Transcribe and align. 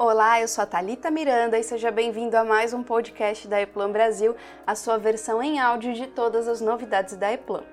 Olá, 0.00 0.40
eu 0.40 0.46
sou 0.46 0.62
a 0.62 0.66
Thalita 0.66 1.10
Miranda 1.10 1.58
e 1.58 1.62
seja 1.64 1.90
bem-vindo 1.90 2.36
a 2.36 2.44
mais 2.44 2.72
um 2.72 2.84
podcast 2.84 3.48
da 3.48 3.60
Eplan 3.60 3.90
Brasil, 3.90 4.36
a 4.64 4.76
sua 4.76 4.96
versão 4.96 5.42
em 5.42 5.58
áudio 5.58 5.92
de 5.92 6.06
todas 6.06 6.46
as 6.46 6.60
novidades 6.60 7.16
da 7.16 7.32
Eplan. 7.32 7.64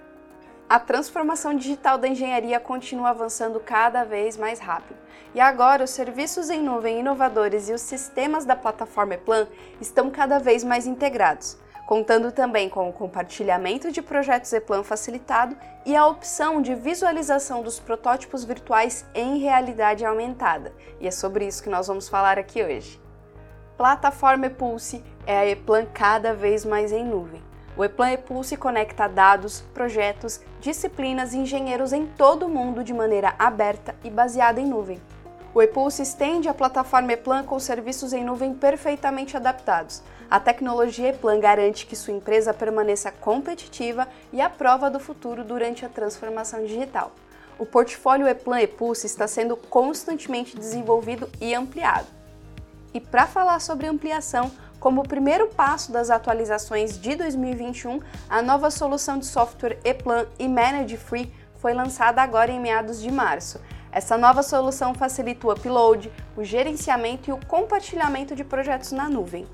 A 0.67 0.79
transformação 0.79 1.55
digital 1.55 1.99
da 1.99 2.07
engenharia 2.07 2.59
continua 2.59 3.09
avançando 3.09 3.59
cada 3.59 4.03
vez 4.03 4.37
mais 4.37 4.57
rápido. 4.57 4.97
E 5.35 5.39
agora, 5.39 5.83
os 5.83 5.91
serviços 5.91 6.49
em 6.49 6.63
nuvem 6.63 7.01
inovadores 7.01 7.69
e 7.69 7.73
os 7.73 7.81
sistemas 7.81 8.43
da 8.43 8.55
plataforma 8.55 9.13
Eplan 9.13 9.47
estão 9.79 10.09
cada 10.09 10.39
vez 10.39 10.63
mais 10.63 10.87
integrados 10.87 11.59
contando 11.85 12.31
também 12.31 12.67
com 12.67 12.89
o 12.89 12.93
compartilhamento 12.93 13.91
de 13.91 14.01
projetos 14.01 14.51
Eplan 14.51 14.83
facilitado 14.83 15.55
e 15.85 15.95
a 15.95 16.07
opção 16.07 16.61
de 16.61 16.73
visualização 16.73 17.61
dos 17.61 17.79
protótipos 17.79 18.43
virtuais 18.43 19.05
em 19.13 19.37
realidade 19.37 20.03
aumentada. 20.03 20.73
E 20.99 21.07
é 21.07 21.11
sobre 21.11 21.45
isso 21.45 21.61
que 21.61 21.69
nós 21.69 21.87
vamos 21.87 22.09
falar 22.09 22.39
aqui 22.39 22.63
hoje. 22.63 22.99
Plataforma 23.77 24.47
Epulse 24.47 25.03
é 25.27 25.37
a 25.37 25.47
Eplan 25.47 25.85
cada 25.93 26.33
vez 26.33 26.65
mais 26.65 26.91
em 26.91 27.05
nuvem. 27.05 27.43
O 27.77 27.83
Eplan 27.83 28.11
Epulse 28.11 28.55
conecta 28.55 29.05
dados, 29.05 29.61
projetos, 29.73 30.39
disciplinas 30.61 31.33
e 31.33 31.37
engenheiros 31.37 31.91
em 31.91 32.07
todo 32.07 32.45
o 32.45 32.49
mundo 32.49 32.83
de 32.83 32.93
maneira 32.93 33.35
aberta 33.37 33.93
e 34.01 34.09
baseada 34.09 34.61
em 34.61 34.65
nuvem. 34.65 35.01
O 35.55 35.61
ePulse 35.61 36.01
estende 36.01 36.49
a 36.49 36.53
plataforma 36.53 37.13
ePlan 37.13 37.45
com 37.45 37.57
serviços 37.61 38.11
em 38.11 38.25
nuvem 38.25 38.53
perfeitamente 38.53 39.37
adaptados. 39.37 40.03
A 40.29 40.37
tecnologia 40.37 41.07
ePlan 41.07 41.39
garante 41.39 41.85
que 41.85 41.95
sua 41.95 42.13
empresa 42.13 42.53
permaneça 42.53 43.09
competitiva 43.09 44.05
e 44.33 44.41
à 44.41 44.49
prova 44.49 44.89
do 44.89 44.99
futuro 44.99 45.45
durante 45.45 45.85
a 45.85 45.89
transformação 45.89 46.65
digital. 46.65 47.13
O 47.57 47.65
portfólio 47.65 48.27
ePlan 48.27 48.59
ePulse 48.59 49.07
está 49.07 49.29
sendo 49.29 49.55
constantemente 49.55 50.57
desenvolvido 50.57 51.29
e 51.39 51.55
ampliado. 51.55 52.07
E 52.93 52.99
para 52.99 53.25
falar 53.25 53.61
sobre 53.61 53.87
ampliação, 53.87 54.51
como 54.77 55.07
primeiro 55.07 55.47
passo 55.47 55.89
das 55.89 56.09
atualizações 56.09 56.99
de 56.99 57.15
2021, 57.15 58.01
a 58.29 58.41
nova 58.41 58.69
solução 58.69 59.17
de 59.17 59.25
software 59.25 59.79
ePlan 59.85 60.25
e 60.37 60.49
Manage 60.49 60.97
Free 60.97 61.33
foi 61.59 61.73
lançada 61.73 62.21
agora 62.21 62.51
em 62.51 62.59
meados 62.59 63.01
de 63.01 63.09
março. 63.09 63.61
Essa 63.95 64.17
nova 64.17 64.43
solução 64.43 64.93
facilita 64.93 65.47
o 65.47 65.53
upload, 65.53 66.11
o 66.35 66.43
gerenciamento 66.43 67.29
e 67.29 67.33
o 67.33 67.39
compartilhamento 67.45 68.35
de 68.35 68.43
projetos 68.43 68.91
na 68.91 69.09
nuvem. 69.09 69.47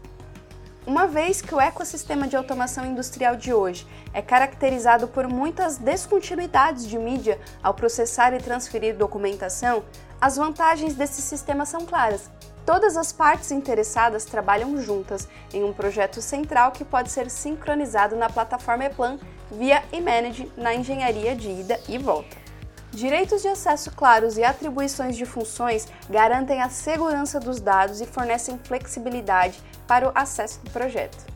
Uma 0.83 1.05
vez 1.05 1.43
que 1.43 1.53
o 1.53 1.61
ecossistema 1.61 2.27
de 2.27 2.35
automação 2.35 2.83
industrial 2.83 3.35
de 3.35 3.53
hoje 3.53 3.85
é 4.11 4.19
caracterizado 4.19 5.07
por 5.07 5.27
muitas 5.27 5.77
descontinuidades 5.77 6.87
de 6.87 6.97
mídia 6.97 7.39
ao 7.61 7.75
processar 7.75 8.33
e 8.33 8.39
transferir 8.39 8.97
documentação, 8.97 9.83
as 10.19 10.37
vantagens 10.37 10.95
desse 10.95 11.21
sistema 11.21 11.63
são 11.63 11.85
claras. 11.85 12.27
Todas 12.65 12.97
as 12.97 13.11
partes 13.11 13.51
interessadas 13.51 14.25
trabalham 14.25 14.75
juntas 14.81 15.29
em 15.53 15.63
um 15.63 15.71
projeto 15.71 16.19
central 16.19 16.71
que 16.71 16.83
pode 16.83 17.11
ser 17.11 17.29
sincronizado 17.29 18.15
na 18.15 18.27
plataforma 18.27 18.85
ePlan 18.85 19.19
via 19.51 19.83
eManage 19.93 20.51
na 20.57 20.73
engenharia 20.73 21.35
de 21.35 21.47
ida 21.47 21.79
e 21.87 21.99
volta. 21.99 22.40
Direitos 22.93 23.41
de 23.41 23.47
acesso 23.47 23.89
claros 23.91 24.37
e 24.37 24.43
atribuições 24.43 25.15
de 25.15 25.25
funções 25.25 25.87
garantem 26.09 26.61
a 26.61 26.69
segurança 26.69 27.39
dos 27.39 27.61
dados 27.61 28.01
e 28.01 28.05
fornecem 28.05 28.59
flexibilidade 28.65 29.61
para 29.87 30.09
o 30.09 30.11
acesso 30.13 30.59
do 30.59 30.69
projeto. 30.71 31.31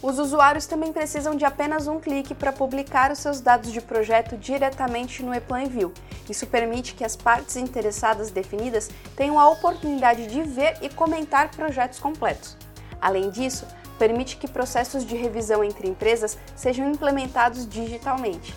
Os 0.00 0.18
usuários 0.20 0.66
também 0.66 0.92
precisam 0.92 1.34
de 1.34 1.44
apenas 1.44 1.88
um 1.88 1.98
clique 1.98 2.32
para 2.32 2.52
publicar 2.52 3.10
os 3.10 3.18
seus 3.18 3.40
dados 3.40 3.72
de 3.72 3.80
projeto 3.80 4.36
diretamente 4.36 5.20
no 5.22 5.34
ePlan 5.34 5.66
View. 5.66 5.92
Isso 6.30 6.46
permite 6.46 6.94
que 6.94 7.04
as 7.04 7.16
partes 7.16 7.56
interessadas 7.56 8.30
definidas 8.30 8.88
tenham 9.16 9.38
a 9.38 9.48
oportunidade 9.48 10.28
de 10.28 10.42
ver 10.42 10.76
e 10.80 10.88
comentar 10.88 11.50
projetos 11.50 11.98
completos. 11.98 12.56
Além 13.00 13.30
disso, 13.30 13.66
permite 13.98 14.36
que 14.36 14.46
processos 14.46 15.04
de 15.04 15.16
revisão 15.16 15.64
entre 15.64 15.88
empresas 15.88 16.38
sejam 16.54 16.88
implementados 16.88 17.68
digitalmente. 17.68 18.54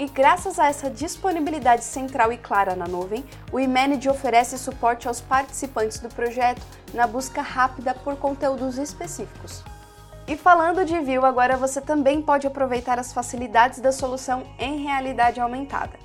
E 0.00 0.06
graças 0.06 0.58
a 0.58 0.66
essa 0.66 0.88
disponibilidade 0.88 1.84
central 1.84 2.32
e 2.32 2.38
clara 2.38 2.74
na 2.74 2.88
nuvem, 2.88 3.22
o 3.52 3.60
eManage 3.60 4.08
oferece 4.08 4.56
suporte 4.56 5.06
aos 5.06 5.20
participantes 5.20 5.98
do 5.98 6.08
projeto 6.08 6.62
na 6.94 7.06
busca 7.06 7.42
rápida 7.42 7.92
por 7.92 8.16
conteúdos 8.16 8.78
específicos. 8.78 9.62
E 10.26 10.38
falando 10.38 10.86
de 10.86 10.98
View, 11.00 11.26
agora 11.26 11.54
você 11.54 11.82
também 11.82 12.22
pode 12.22 12.46
aproveitar 12.46 12.98
as 12.98 13.12
facilidades 13.12 13.78
da 13.80 13.92
solução 13.92 14.42
em 14.58 14.82
realidade 14.84 15.38
aumentada. 15.38 15.98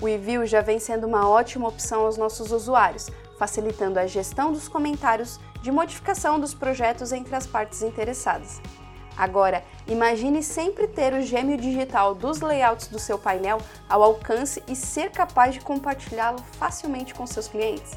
O 0.00 0.08
eView 0.08 0.46
já 0.46 0.62
vem 0.62 0.78
sendo 0.78 1.06
uma 1.06 1.28
ótima 1.28 1.68
opção 1.68 2.06
aos 2.06 2.16
nossos 2.16 2.52
usuários, 2.52 3.10
facilitando 3.38 3.98
a 3.98 4.06
gestão 4.06 4.50
dos 4.50 4.66
comentários 4.66 5.38
de 5.60 5.70
modificação 5.70 6.40
dos 6.40 6.54
projetos 6.54 7.12
entre 7.12 7.36
as 7.36 7.46
partes 7.46 7.82
interessadas. 7.82 8.62
Agora, 9.16 9.62
imagine 9.86 10.42
sempre 10.42 10.86
ter 10.86 11.12
o 11.12 11.22
gêmeo 11.22 11.56
digital 11.56 12.14
dos 12.14 12.40
layouts 12.40 12.88
do 12.88 12.98
seu 12.98 13.18
painel 13.18 13.58
ao 13.88 14.02
alcance 14.02 14.62
e 14.66 14.74
ser 14.74 15.10
capaz 15.10 15.54
de 15.54 15.60
compartilhá-lo 15.60 16.38
facilmente 16.52 17.14
com 17.14 17.26
seus 17.26 17.48
clientes. 17.48 17.92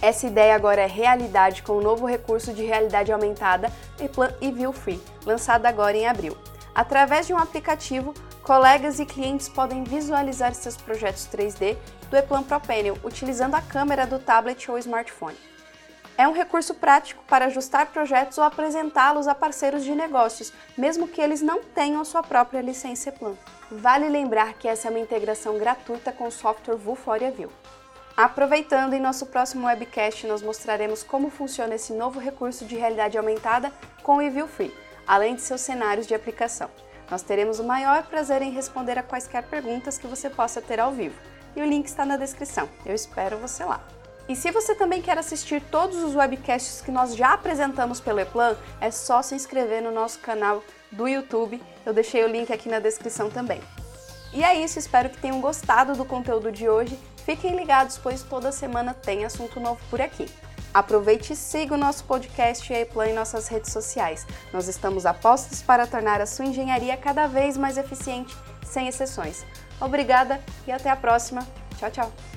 Essa 0.00 0.26
ideia 0.26 0.54
agora 0.54 0.82
é 0.82 0.86
realidade 0.86 1.62
com 1.62 1.72
o 1.74 1.82
novo 1.82 2.06
recurso 2.06 2.52
de 2.52 2.62
realidade 2.64 3.10
aumentada 3.10 3.72
Eplan 3.98 4.32
e 4.40 4.50
View 4.50 4.72
Free, 4.72 5.02
lançado 5.24 5.66
agora 5.66 5.96
em 5.96 6.06
abril. 6.06 6.36
Através 6.74 7.26
de 7.26 7.32
um 7.32 7.38
aplicativo, 7.38 8.12
colegas 8.42 8.98
e 8.98 9.06
clientes 9.06 9.48
podem 9.48 9.84
visualizar 9.84 10.54
seus 10.54 10.76
projetos 10.76 11.26
3D 11.32 11.76
do 12.10 12.16
Eplan 12.16 12.42
Pro 12.42 12.60
Panel 12.60 12.98
utilizando 13.02 13.54
a 13.54 13.62
câmera 13.62 14.06
do 14.06 14.18
tablet 14.18 14.70
ou 14.70 14.76
smartphone. 14.78 15.53
É 16.16 16.28
um 16.28 16.32
recurso 16.32 16.74
prático 16.74 17.24
para 17.26 17.46
ajustar 17.46 17.86
projetos 17.86 18.38
ou 18.38 18.44
apresentá-los 18.44 19.26
a 19.26 19.34
parceiros 19.34 19.82
de 19.82 19.94
negócios, 19.96 20.52
mesmo 20.78 21.08
que 21.08 21.20
eles 21.20 21.42
não 21.42 21.64
tenham 21.64 22.04
sua 22.04 22.22
própria 22.22 22.60
licença 22.60 23.10
Plan. 23.10 23.34
Vale 23.70 24.08
lembrar 24.08 24.54
que 24.54 24.68
essa 24.68 24.86
é 24.86 24.90
uma 24.90 25.00
integração 25.00 25.58
gratuita 25.58 26.12
com 26.12 26.28
o 26.28 26.32
software 26.32 26.76
Vuforia 26.76 27.32
View. 27.32 27.50
Aproveitando, 28.16 28.92
em 28.94 29.00
nosso 29.00 29.26
próximo 29.26 29.66
webcast 29.66 30.24
nós 30.28 30.40
mostraremos 30.40 31.02
como 31.02 31.30
funciona 31.30 31.74
esse 31.74 31.92
novo 31.92 32.20
recurso 32.20 32.64
de 32.64 32.76
realidade 32.76 33.18
aumentada 33.18 33.72
com 34.04 34.18
o 34.18 34.22
eView 34.22 34.46
Free, 34.46 34.72
além 35.04 35.34
de 35.34 35.40
seus 35.40 35.62
cenários 35.62 36.06
de 36.06 36.14
aplicação. 36.14 36.70
Nós 37.10 37.22
teremos 37.22 37.58
o 37.58 37.64
maior 37.64 38.04
prazer 38.04 38.40
em 38.40 38.52
responder 38.52 38.96
a 38.98 39.02
quaisquer 39.02 39.42
perguntas 39.42 39.98
que 39.98 40.06
você 40.06 40.30
possa 40.30 40.62
ter 40.62 40.78
ao 40.78 40.92
vivo. 40.92 41.18
E 41.56 41.60
o 41.60 41.66
link 41.66 41.86
está 41.86 42.04
na 42.04 42.16
descrição. 42.16 42.68
Eu 42.86 42.94
espero 42.94 43.36
você 43.36 43.64
lá. 43.64 43.84
E 44.28 44.34
se 44.34 44.50
você 44.50 44.74
também 44.74 45.02
quer 45.02 45.18
assistir 45.18 45.60
todos 45.70 46.02
os 46.02 46.14
webcasts 46.14 46.80
que 46.80 46.90
nós 46.90 47.14
já 47.14 47.34
apresentamos 47.34 48.00
pelo 48.00 48.20
Eplan, 48.20 48.56
é 48.80 48.90
só 48.90 49.20
se 49.20 49.34
inscrever 49.34 49.82
no 49.82 49.92
nosso 49.92 50.18
canal 50.20 50.62
do 50.90 51.06
YouTube. 51.06 51.62
Eu 51.84 51.92
deixei 51.92 52.24
o 52.24 52.28
link 52.28 52.52
aqui 52.52 52.68
na 52.68 52.78
descrição 52.78 53.28
também. 53.28 53.60
E 54.32 54.42
é 54.42 54.54
isso, 54.54 54.78
espero 54.78 55.10
que 55.10 55.18
tenham 55.18 55.40
gostado 55.40 55.92
do 55.94 56.04
conteúdo 56.04 56.50
de 56.50 56.68
hoje. 56.68 56.98
Fiquem 57.24 57.54
ligados, 57.56 57.98
pois 57.98 58.22
toda 58.22 58.50
semana 58.50 58.94
tem 58.94 59.24
assunto 59.24 59.60
novo 59.60 59.80
por 59.90 60.00
aqui. 60.00 60.26
Aproveite 60.72 61.34
e 61.34 61.36
siga 61.36 61.74
o 61.74 61.78
nosso 61.78 62.02
podcast 62.04 62.72
e 62.72 62.76
Eplan 62.76 63.08
em 63.08 63.14
nossas 63.14 63.46
redes 63.46 63.72
sociais. 63.72 64.26
Nós 64.52 64.66
estamos 64.66 65.06
apostos 65.06 65.62
para 65.62 65.86
tornar 65.86 66.20
a 66.20 66.26
sua 66.26 66.46
engenharia 66.46 66.96
cada 66.96 67.28
vez 67.28 67.56
mais 67.56 67.78
eficiente, 67.78 68.34
sem 68.64 68.88
exceções. 68.88 69.44
Obrigada 69.80 70.42
e 70.66 70.72
até 70.72 70.90
a 70.90 70.96
próxima. 70.96 71.46
Tchau, 71.78 71.90
tchau! 71.92 72.33